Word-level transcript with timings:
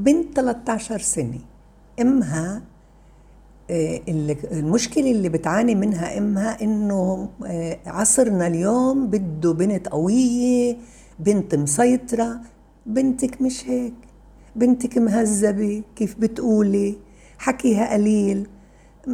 بنت 0.00 0.36
13 0.36 0.98
سنة. 0.98 1.38
إمها 2.00 2.62
آه، 3.70 4.00
المشكلة 4.52 5.10
اللي 5.10 5.28
بتعاني 5.28 5.74
منها 5.74 6.18
إمها 6.18 6.62
إنه 6.62 7.28
آه، 7.46 7.78
عصرنا 7.86 8.46
اليوم 8.46 9.06
بده 9.06 9.52
بنت 9.52 9.88
قوية 9.88 10.76
بنت 11.18 11.54
مسيطرة 11.54 12.40
بنتك 12.86 13.42
مش 13.42 13.68
هيك. 13.68 13.94
بنتك 14.56 14.98
مهذبة 14.98 15.82
كيف 15.96 16.16
بتقولي؟ 16.18 16.96
حكيها 17.38 17.92
قليل. 17.92 18.46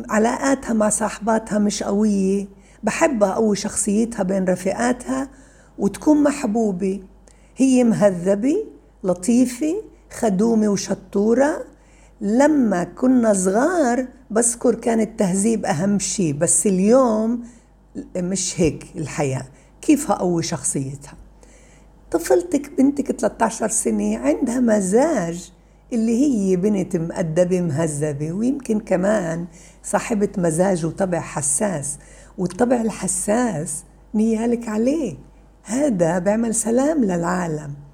علاقاتها 0.08 0.72
مع 0.72 0.88
صاحباتها 0.88 1.58
مش 1.58 1.82
قوية. 1.82 2.46
بحبها 2.82 3.34
قوي 3.34 3.56
شخصيتها 3.56 4.22
بين 4.22 4.44
رفيقاتها 4.44 5.28
وتكون 5.78 6.22
محبوبة. 6.22 7.02
هي 7.56 7.84
مهذبة 7.84 8.56
لطيفة 9.04 9.74
خدومة 10.10 10.68
وشطورة. 10.68 11.64
لما 12.20 12.84
كنا 12.84 13.32
صغار 13.32 14.06
بذكر 14.30 14.74
كان 14.74 15.00
التهذيب 15.00 15.66
أهم 15.66 15.98
شيء 15.98 16.32
بس 16.34 16.66
اليوم 16.66 17.44
مش 18.16 18.60
هيك 18.60 18.86
الحياة. 18.96 19.46
كيف 19.82 20.10
أقوي 20.10 20.42
شخصيتها؟ 20.42 21.14
طفلتك 22.10 22.72
بنتك 22.78 23.12
13 23.12 23.68
سنة 23.68 24.18
عندها 24.18 24.60
مزاج 24.60 25.52
اللي 25.92 26.22
هي 26.22 26.56
بنت 26.56 26.96
مؤدبة 26.96 27.60
مهذبة 27.60 28.32
ويمكن 28.32 28.80
كمان 28.80 29.46
صاحبة 29.82 30.28
مزاج 30.38 30.86
وطبع 30.86 31.20
حساس. 31.20 31.98
والطبع 32.38 32.80
الحساس 32.80 33.84
نيالك 34.14 34.68
عليه. 34.68 35.16
هذا 35.62 36.18
بيعمل 36.18 36.54
سلام 36.54 37.04
للعالم. 37.04 37.85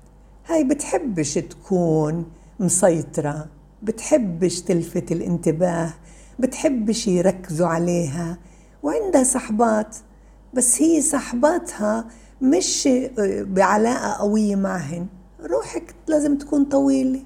هاي 0.47 0.65
بتحبش 0.65 1.35
تكون 1.35 2.25
مسيطرة 2.61 3.47
بتحبش 3.83 4.61
تلفت 4.61 5.13
الانتباه 5.13 5.95
بتحبش 6.39 7.09
يركزوا 7.09 7.67
عليها. 7.67 8.39
وعندها 8.83 9.23
صحبات 9.23 9.97
بس 10.55 10.83
هي 10.83 11.01
صحباتها 11.01 12.07
مش 12.43 12.89
بعلاقة 13.43 14.12
قوية 14.12 14.57
معهن. 14.57 15.07
روحك 15.41 15.95
لازم 16.09 16.39
تكون 16.39 16.65
طويلة 16.65 17.23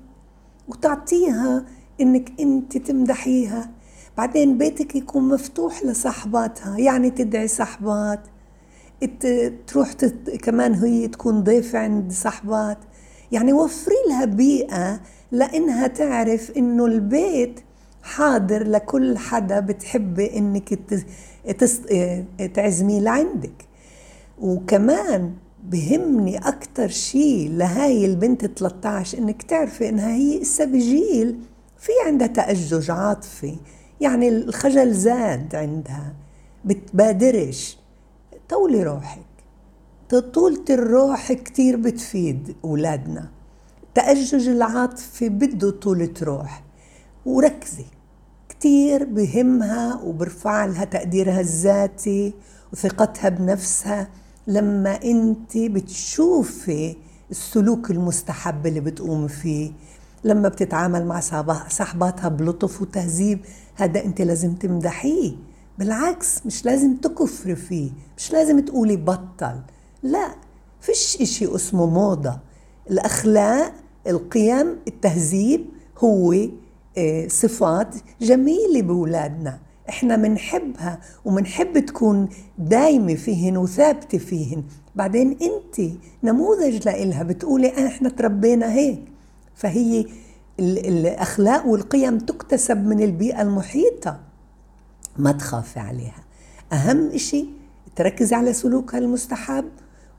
وتعطيها 0.69 1.64
إنك 2.01 2.33
أنت 2.41 2.77
تمدحيها. 2.77 3.70
بعدين 4.17 4.58
بيتك 4.58 4.97
يكون 4.97 5.28
مفتوح 5.28 5.84
لصحباتها 5.84 6.78
يعني 6.78 7.11
تدعي 7.11 7.48
صحبات 7.48 8.20
تروح. 9.67 9.92
كمان 10.42 10.75
هي 10.75 11.08
تكون 11.08 11.42
ضيفة 11.42 11.78
عند 11.78 12.12
صحبات. 12.12 12.78
يعني 13.32 13.52
وفري 13.52 13.94
لها 14.08 14.24
بيئة 14.24 15.00
لأنها 15.32 15.86
تعرف 15.86 16.52
إنه 16.56 16.86
البيت 16.86 17.60
حاضر 18.02 18.62
لكل 18.68 19.18
حدا 19.18 19.60
بتحبي 19.60 20.38
إنك 20.38 20.74
تس... 21.58 21.80
تعزميه 22.55 23.00
لعندك. 23.00 23.64
وكمان 24.41 25.33
بهمني 25.64 26.38
أكتر 26.38 26.88
شيء 26.88 27.50
لهاي 27.50 28.05
البنت 28.06 28.46
13 28.46 29.18
إنك 29.18 29.42
تعرفي 29.42 29.88
إنها 29.88 30.14
هي 30.14 30.42
إسا 30.42 30.64
بجيل 30.64 31.38
في 31.78 31.92
عندها 32.06 32.27
تأجج 32.27 32.90
عاطفي 32.90 33.56
يعني 34.00 34.28
الخجل 34.28 34.92
زاد 34.94 35.55
عندها 35.55 36.14
بتبادرش. 36.64 37.78
طولي 38.48 38.83
روحك. 38.83 39.36
طولة 40.10 40.64
الروح 40.70 41.32
كتير 41.32 41.76
بتفيد 41.76 42.56
أولادنا 42.64 43.28
تأجج 43.94 44.48
العاطفي 44.48 45.28
بده 45.28 45.70
طولة 45.70 46.14
روح. 46.22 46.64
وركزي. 47.26 47.84
كتير 48.48 49.04
بهمها 49.04 50.00
وبرفع 50.02 50.64
لها 50.64 50.84
تقديرها 50.84 51.40
الذاتي 51.40 52.34
وثقتها 52.72 53.28
بنفسها 53.28 54.08
لما 54.46 55.02
انت 55.05 55.58
بتشوفي 55.58 56.96
السلوك 57.30 57.90
المستحب 57.90 58.66
اللي 58.66 58.80
بتقوم 58.80 59.28
فيه. 59.28 59.72
لما 60.24 60.48
بتتعامل 60.48 61.06
مع 61.06 61.20
صاحباتها 61.68 62.28
بلطف 62.28 62.83
وتهذيب 62.83 63.40
هذا 63.74 64.05
انت 64.05 64.20
لازم 64.20 64.55
تمدحيه. 64.55 65.33
بالعكس 65.78 66.46
مش 66.46 66.64
لازم 66.64 66.96
تكفري 66.96 67.56
فيه. 67.56 67.90
مش 68.18 68.33
لازم 68.33 68.61
تقولي 68.61 68.96
بطل. 68.96 69.61
لا 70.02 70.34
فيش 70.80 71.18
إشي 71.20 71.55
اسمه 71.55 71.86
موضة. 71.86 72.39
الأخلاق 72.90 73.73
القيم 74.07 74.77
التهذيب 74.89 75.67
هو 75.98 76.34
آه، 76.98 77.29
صفات 77.29 77.95
جميلة 78.20 78.83
بولادنا 78.83 79.58
إحنا 79.89 80.17
منحبها 80.17 81.01
ومنحب 81.24 81.79
تكون 81.79 82.29
دايمة 82.58 83.14
فيهن 83.14 83.57
وثابتة 83.57 84.18
فيهن. 84.18 84.64
بعدين 84.95 85.30
أنت 85.42 85.90
نموذج 86.23 86.89
لإلها 86.89 87.23
بتقولي 87.23 87.86
إحنا 87.86 88.08
تربينا 88.08 88.73
هيك. 88.73 89.02
فهي 89.55 90.07
الأخلاق 90.61 91.67
والقيم 91.67 92.18
تكتسب 92.18 92.86
من 92.86 93.02
البيئة 93.02 93.42
المحيطة. 93.42 94.20
ما 95.17 95.33
تخافي 95.33 95.80
عليها. 95.80 96.24
أهم 96.73 97.11
إشي 97.11 97.46
تركزي 97.96 98.34
على 98.36 98.52
سلوكها 98.52 98.98
المستحب. 98.98 99.64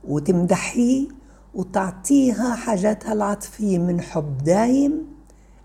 وتمدحيه 0.08 1.08
وتعطيها 1.54 2.54
حاجاتها 2.54 3.12
العاطفية 3.12 3.78
من 3.78 4.00
حب 4.00 4.38
دايم 4.44 5.06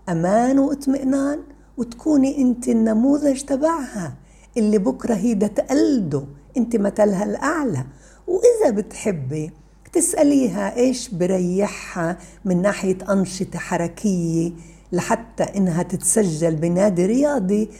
أمان 0.08 0.58
واطمئنان 0.58 1.38
وتكوني 1.76 2.42
أنت 2.42 2.68
النموذج 2.68 3.40
تبعها. 3.40 4.14
اللي 4.56 4.78
بكرة 4.78 5.14
هي 5.14 5.34
بدها 5.34 5.48
تقلده 5.48 6.24
أنت 6.56 6.76
مثلها 6.76 7.24
الاعلى 7.24 7.84
وإذا 8.26 8.70
بتحبي 8.70 9.50
تسأليها 9.92 10.76
إيش 10.76 11.08
بريحها 11.08 12.18
من 12.44 12.62
ناحية 12.62 12.98
أنشطة 13.10 13.58
حركية 13.58 14.52
لحتى 14.92 15.42
إنها 15.42 15.82
تتسجل 15.82 16.56
بنادي 16.56 17.06
رياضي. 17.06 17.70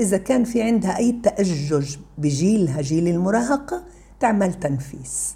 إذا 0.00 0.16
كان 0.16 0.44
في 0.44 0.62
عندها 0.62 0.98
أي 0.98 1.12
تأجج 1.22 1.96
بجيلها 2.18 2.80
جيل 2.80 3.08
المراهقة 3.08 3.84
تعمل 4.20 4.54
تنفيس. 4.54 5.34